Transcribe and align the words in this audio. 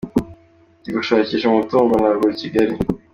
Ndi 0.79 0.89
gushakisha 0.97 1.45
umutungo 1.47 1.91
nagura 2.01 2.31
i 2.35 2.39
Kigali. 2.41 2.73